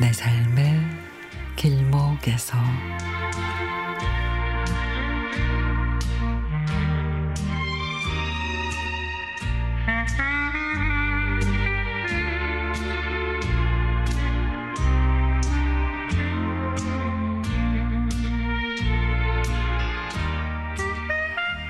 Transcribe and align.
내 0.00 0.12
삶의 0.12 0.80
길목에서 1.56 2.56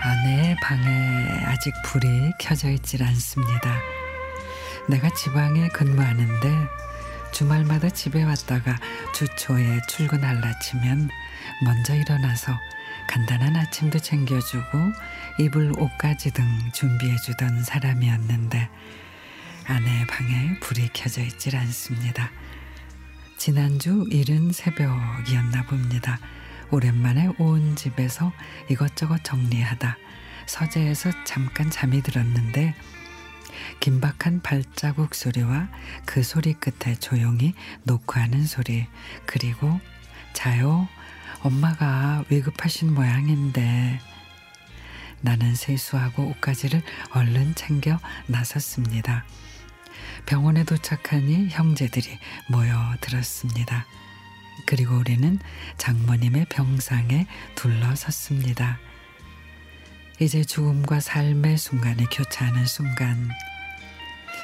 아내의 0.03 0.55
방에 0.63 0.87
아직 1.47 1.73
불이 1.83 2.33
켜져 2.39 2.69
있질 2.69 3.03
않습니다. 3.05 3.75
내가 4.87 5.09
지방에 5.15 5.69
근무하는데 5.69 6.89
주말마다 7.33 7.89
집에 7.91 8.23
왔다가 8.23 8.79
주초에 9.15 9.81
출근할라 9.89 10.59
치면 10.61 11.09
먼저 11.65 11.95
일어나서 11.95 12.53
간단한 13.09 13.57
아침도 13.57 13.99
챙겨주고 13.99 14.79
입을 15.39 15.73
옷가지 15.79 16.33
등 16.33 16.45
준비해주던 16.73 17.65
사람이었는데 17.65 18.69
아내의 19.67 20.07
방에 20.07 20.59
불이 20.61 20.91
켜져 20.93 21.23
있질 21.23 21.57
않습니다. 21.57 22.31
지난주 23.37 24.05
이른 24.11 24.51
새벽이었나 24.53 25.65
봅니다. 25.67 26.19
오랜만에 26.71 27.31
온 27.39 27.77
집에서 27.77 28.33
이것저것 28.69 29.23
정리하다 29.25 29.97
서재에서 30.47 31.11
잠깐 31.25 31.71
잠이 31.71 32.03
들었는데 32.03 32.75
긴박한 33.81 34.43
발자국 34.43 35.15
소리와 35.15 35.69
그 36.05 36.23
소리 36.23 36.55
끝에 36.55 36.95
조용히 36.97 37.55
노크하는 37.85 38.47
소리 38.47 38.87
그리고 39.27 39.81
자요 40.33 40.89
엄마가 41.43 42.25
위급하신 42.29 42.95
모양인데 42.95 44.01
나는 45.21 45.55
세수하고 45.55 46.25
옷가지를 46.25 46.83
얼른 47.11 47.55
챙겨 47.55 47.99
나섰습니다. 48.27 49.25
병원에 50.27 50.65
도착하니 50.65 51.49
형제들이 51.49 52.19
모여들었습니다. 52.51 53.87
그리고 54.67 54.97
우리는 54.97 55.39
장모님의 55.79 56.47
병상에 56.51 57.27
둘러섰습니다. 57.55 58.79
이제 60.21 60.45
죽음과 60.45 61.01
삶의 61.01 61.59
순간에 61.59 62.05
교차하는 62.11 62.67
순간. 62.67 63.31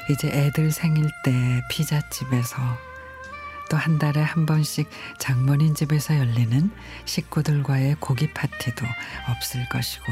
이제 0.09 0.27
애들 0.29 0.71
생일 0.71 1.09
때 1.23 1.61
피자집에서 1.69 2.57
또 3.69 3.77
한 3.77 3.97
달에 3.97 4.21
한 4.21 4.45
번씩 4.45 4.87
장모님 5.17 5.73
집에서 5.73 6.15
열리는 6.17 6.69
식구들과의 7.05 7.95
고기 7.99 8.31
파티도 8.31 8.85
없을 9.27 9.67
것이고 9.69 10.05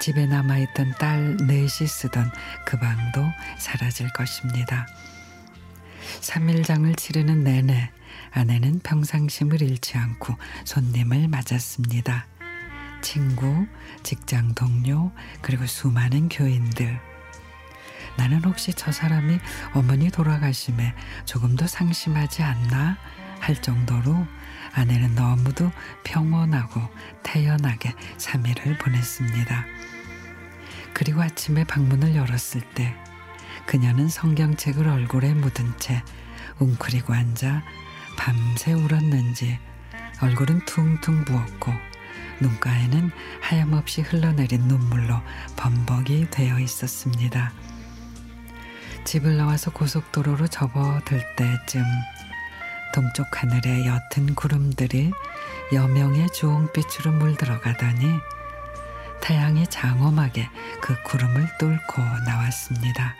집에 0.00 0.26
남아있던 0.26 0.94
딸 0.98 1.36
넷이 1.36 1.68
쓰던 1.68 2.30
그 2.64 2.78
방도 2.78 3.24
사라질 3.58 4.08
것입니다. 4.12 4.86
3일장을 6.20 6.96
치르는 6.96 7.42
내내 7.44 7.90
아내는 8.30 8.80
평상심을 8.80 9.62
잃지 9.62 9.98
않고 9.98 10.36
손님을 10.64 11.28
맞았습니다. 11.28 12.26
친구, 13.02 13.66
직장 14.02 14.54
동료, 14.54 15.12
그리고 15.40 15.66
수많은 15.66 16.28
교인들. 16.28 17.11
나는 18.32 18.44
혹시 18.48 18.72
저 18.72 18.90
사람이 18.90 19.38
어머니 19.74 20.10
돌아가심에 20.10 20.94
조금 21.26 21.54
더 21.54 21.66
상심하지 21.66 22.42
않나 22.42 22.96
할 23.40 23.60
정도로 23.60 24.26
아내는 24.72 25.14
너무도 25.14 25.70
평온하고 26.02 26.80
태연하게 27.22 27.92
3일을 28.16 28.78
보냈습니다. 28.78 29.66
그리고 30.94 31.20
아침에 31.20 31.64
방문을 31.64 32.16
열었을 32.16 32.62
때 32.74 32.94
그녀는 33.66 34.08
성경책을 34.08 34.88
얼굴에 34.88 35.34
묻은 35.34 35.78
채 35.78 36.02
웅크리고 36.58 37.12
앉아 37.12 37.62
밤새 38.16 38.72
울었는지 38.72 39.58
얼굴은 40.22 40.64
퉁퉁 40.64 41.26
부었고 41.26 41.70
눈가에는 42.40 43.10
하염없이 43.42 44.00
흘러내린 44.00 44.62
눈물로 44.62 45.20
범벅이 45.56 46.30
되어 46.30 46.58
있었습니다. 46.60 47.52
집을 49.04 49.36
나와서 49.36 49.70
고속도로로 49.70 50.46
접어들 50.48 51.22
때쯤 51.36 51.84
동쪽 52.94 53.42
하늘에 53.42 53.86
옅은 53.86 54.34
구름들이 54.34 55.12
여명의 55.72 56.28
주홍빛으로 56.30 57.12
물들어가더니 57.12 58.06
태양이 59.20 59.66
장엄하게 59.66 60.48
그 60.80 61.00
구름을 61.04 61.48
뚫고 61.58 62.02
나왔습니다. 62.26 63.14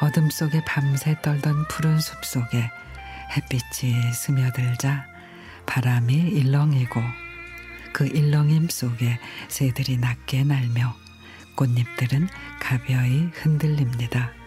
어둠 0.00 0.30
속에 0.30 0.62
밤새 0.64 1.20
떨던 1.22 1.66
푸른 1.68 1.98
숲 1.98 2.24
속에 2.24 2.70
햇빛이 3.36 4.12
스며들자 4.12 5.06
바람이 5.66 6.14
일렁이고 6.14 7.02
그 7.92 8.06
일렁임 8.06 8.68
속에 8.68 9.18
새들이 9.48 9.96
낮게 9.96 10.44
날며 10.44 10.94
꽃잎들은 11.56 12.28
가벼이 12.60 13.30
흔들립니다. 13.34 14.37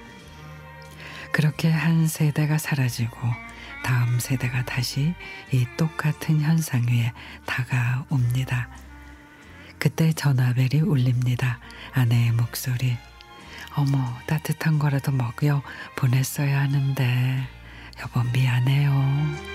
그렇게 1.32 1.70
한 1.70 2.08
세대가 2.08 2.58
사라지고 2.58 3.18
다음 3.84 4.20
세대가 4.20 4.64
다시 4.64 5.14
이 5.52 5.66
똑같은 5.78 6.42
현상 6.42 6.84
위에 6.88 7.12
다가옵니다. 7.46 8.70
그때 9.80 10.14
전화벨이 10.14 10.82
울립니다. 10.82 11.60
아내의 11.94 12.32
목소리. 12.34 12.98
어머, 13.76 13.98
따뜻한 14.28 14.78
거라도 14.78 15.12
먹여 15.12 15.64
보냈어야 15.96 16.60
하는데, 16.60 17.48
여보, 18.02 18.22
미안해요. 18.32 19.51